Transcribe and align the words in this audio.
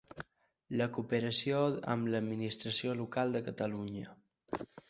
La 0.79 0.87
cooperació 0.95 1.59
amb 1.95 2.11
l'Administració 2.13 2.99
local 3.03 3.37
de 3.37 3.47
Catalunya. 3.51 4.19